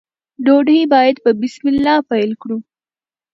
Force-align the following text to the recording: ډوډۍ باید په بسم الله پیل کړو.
ډوډۍ 0.45 0.81
باید 0.93 1.15
په 1.23 1.31
بسم 1.39 1.65
الله 1.71 1.97
پیل 2.09 2.31
کړو. 2.41 2.57